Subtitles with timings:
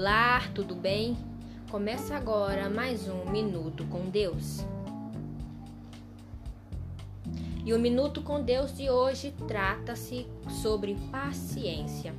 [0.00, 1.18] Olá, tudo bem?
[1.72, 4.64] Começa agora mais um Minuto com Deus.
[7.64, 10.24] E o Minuto com Deus de hoje trata-se
[10.62, 12.14] sobre paciência.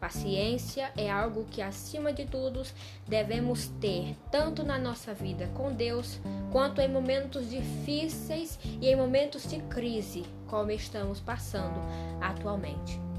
[0.00, 2.64] Paciência é algo que, acima de tudo,
[3.06, 6.20] devemos ter, tanto na nossa vida com Deus,
[6.50, 11.78] quanto em momentos difíceis e em momentos de crise, como estamos passando
[12.20, 13.09] atualmente.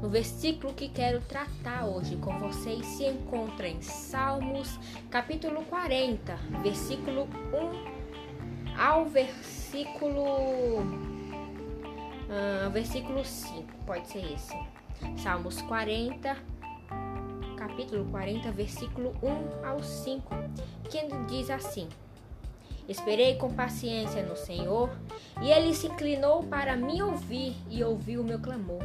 [0.00, 4.78] No versículo que quero tratar hoje com vocês se encontra em Salmos,
[5.10, 8.00] capítulo 40, versículo 1
[8.80, 10.80] ao versículo
[12.30, 14.56] uh, versículo 5, pode ser esse.
[15.22, 16.34] Salmos 40,
[17.58, 20.34] capítulo 40, versículo 1 ao 5,
[20.90, 21.86] que diz assim:
[22.90, 24.90] Esperei com paciência no Senhor,
[25.40, 28.82] e ele se inclinou para me ouvir e ouviu o meu clamor.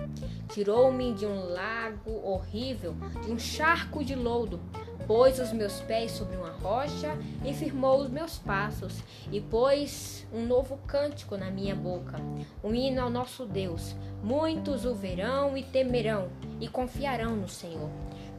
[0.54, 4.60] Tirou-me de um lago horrível, de um charco de lodo,
[5.08, 10.46] pôs os meus pés sobre uma rocha e firmou os meus passos, e pôs um
[10.46, 12.20] novo cântico na minha boca,
[12.64, 13.96] um hino ao nosso Deus.
[14.24, 17.90] Muitos o verão e temerão e confiarão no Senhor.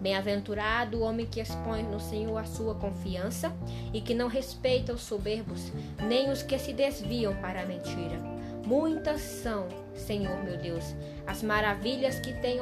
[0.00, 3.52] Bem-aventurado o homem que expõe no Senhor a sua confiança
[3.94, 5.72] e que não respeita os soberbos,
[6.06, 8.18] nem os que se desviam para a mentira.
[8.66, 10.94] Muitas são, Senhor meu Deus,
[11.26, 12.58] as maravilhas que tem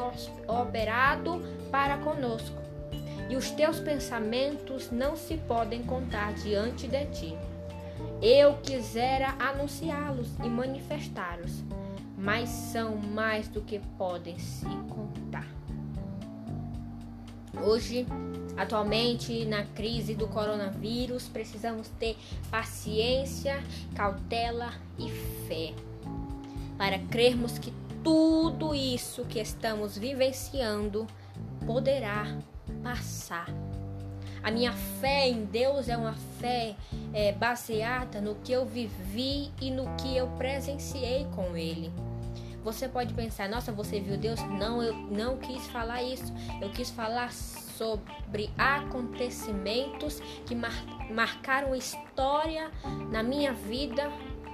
[0.47, 2.64] operado para conosco,
[3.29, 7.39] e os teus pensamentos não se podem contar diante de ti.
[8.21, 11.63] Eu quisera anunciá-los e manifestá-los,
[12.17, 15.47] mas são mais do que podem se contar.
[17.63, 18.07] Hoje,
[18.57, 22.17] atualmente, na crise do coronavírus, precisamos ter
[22.51, 23.63] paciência,
[23.95, 25.11] cautela e
[25.47, 25.73] fé
[26.77, 27.73] para crermos que
[28.03, 31.07] tudo isso que estamos vivenciando
[31.65, 32.37] poderá
[32.85, 33.47] passar.
[34.43, 36.77] A minha fé em Deus é uma fé
[37.15, 41.91] é, baseada no que eu vivi e no que eu presenciei com Ele.
[42.63, 44.41] Você pode pensar, nossa, você viu Deus?
[44.43, 46.33] Não, eu não quis falar isso.
[46.61, 50.73] Eu quis falar sobre acontecimentos que mar
[51.11, 52.71] marcaram história
[53.11, 54.11] na minha vida,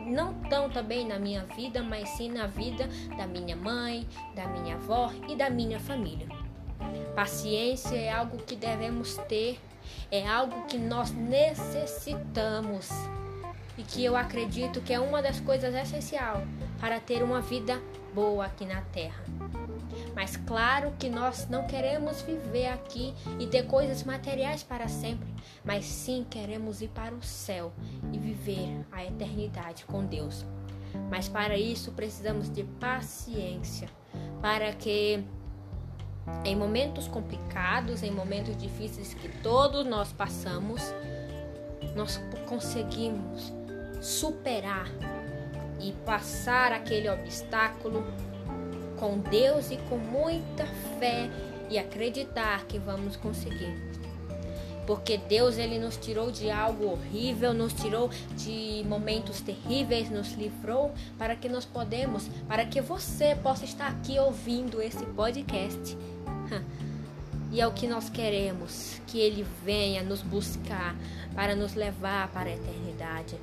[0.06, 4.74] não tão também na minha vida, mas sim na vida da minha mãe, da minha
[4.74, 6.39] avó e da minha família.
[7.14, 9.58] Paciência é algo que devemos ter,
[10.10, 12.88] é algo que nós necessitamos
[13.76, 16.46] e que eu acredito que é uma das coisas essenciais
[16.80, 17.80] para ter uma vida
[18.14, 19.22] boa aqui na terra.
[20.14, 25.28] Mas claro que nós não queremos viver aqui e ter coisas materiais para sempre,
[25.64, 27.72] mas sim queremos ir para o céu
[28.12, 30.44] e viver a eternidade com Deus.
[31.08, 33.88] Mas para isso precisamos de paciência,
[34.42, 35.24] para que
[36.44, 40.82] em momentos complicados, em momentos difíceis que todos nós passamos,
[41.94, 43.52] nós conseguimos
[44.00, 44.88] superar
[45.80, 48.04] e passar aquele obstáculo
[48.98, 50.66] com Deus e com muita
[50.98, 51.30] fé
[51.70, 53.74] e acreditar que vamos conseguir.
[54.90, 60.92] Porque Deus ele nos tirou de algo horrível, nos tirou de momentos terríveis, nos livrou
[61.16, 65.96] para que nós podemos, para que você possa estar aqui ouvindo esse podcast.
[67.52, 70.94] E é o que nós queremos, que ele venha nos buscar
[71.34, 73.36] para nos levar para a eternidade.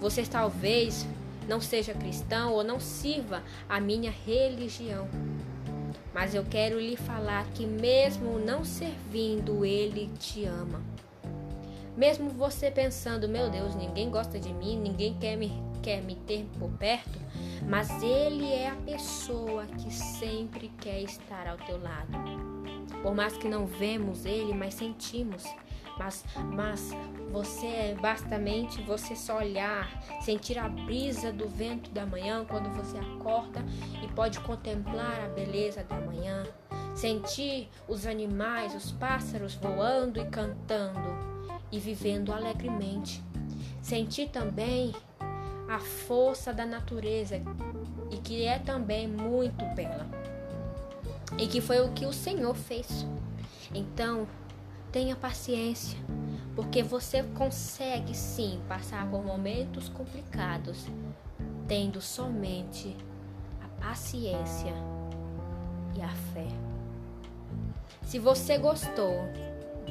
[0.00, 1.06] Você talvez
[1.48, 5.08] não seja cristão ou não sirva a minha religião.
[6.14, 10.82] Mas eu quero lhe falar que, mesmo não servindo, Ele te ama.
[11.96, 15.52] Mesmo você pensando, meu Deus, ninguém gosta de mim, ninguém quer me,
[15.82, 17.18] quer me ter por perto,
[17.68, 22.12] mas Ele é a pessoa que sempre quer estar ao teu lado.
[23.02, 25.44] Por mais que não vemos Ele, mas sentimos
[26.02, 26.90] mas, mas
[27.30, 29.88] você bastamente você só olhar,
[30.20, 33.64] sentir a brisa do vento da manhã quando você acorda
[34.02, 36.44] e pode contemplar a beleza da manhã,
[36.94, 41.32] sentir os animais, os pássaros voando e cantando
[41.70, 43.22] e vivendo alegremente.
[43.80, 44.94] Sentir também
[45.68, 47.40] a força da natureza
[48.10, 50.06] e que é também muito bela.
[51.38, 53.06] E que foi o que o Senhor fez.
[53.74, 54.28] Então,
[54.92, 55.98] Tenha paciência,
[56.54, 60.86] porque você consegue sim passar por momentos complicados,
[61.66, 62.94] tendo somente
[63.64, 64.74] a paciência
[65.96, 66.46] e a fé.
[68.02, 69.14] Se você gostou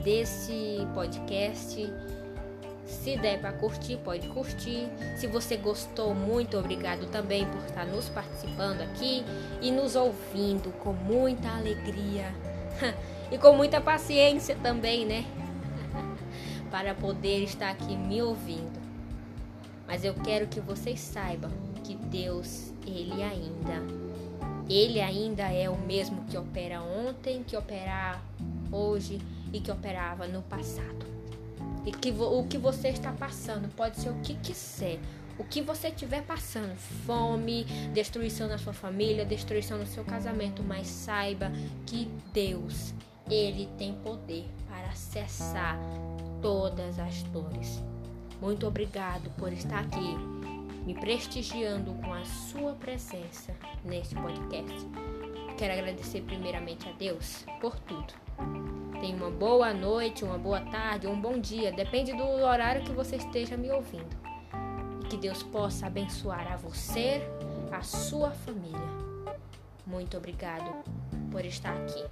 [0.03, 1.91] desse podcast,
[2.85, 4.87] se der para curtir, pode curtir.
[5.17, 9.25] Se você gostou, muito obrigado também por estar nos participando aqui
[9.61, 12.31] e nos ouvindo com muita alegria
[13.31, 15.25] e com muita paciência também, né?
[16.71, 18.79] Para poder estar aqui me ouvindo.
[19.87, 21.51] Mas eu quero que vocês saibam
[21.83, 24.01] que Deus, ele ainda
[24.69, 28.23] ele ainda é o mesmo que opera ontem, que operar
[28.71, 29.19] hoje
[29.51, 31.05] e que operava no passado.
[31.85, 34.97] E que o que você está passando pode ser o que quiser.
[35.37, 36.75] O que você estiver passando,
[37.05, 37.63] fome,
[37.93, 41.51] destruição na sua família, destruição no seu casamento, mas saiba
[41.85, 42.93] que Deus,
[43.29, 45.77] ele tem poder para cessar
[46.41, 47.81] todas as dores.
[48.41, 50.41] Muito obrigado por estar aqui
[50.85, 53.55] me prestigiando com a sua presença
[53.85, 54.87] neste podcast.
[55.57, 58.13] Quero agradecer primeiramente a Deus por tudo.
[58.99, 63.15] Tenha uma boa noite, uma boa tarde um bom dia, depende do horário que você
[63.15, 64.20] esteja me ouvindo.
[65.11, 67.21] Que Deus possa abençoar a você,
[67.69, 68.79] a sua família.
[69.85, 70.85] Muito obrigado
[71.29, 72.05] por estar aqui.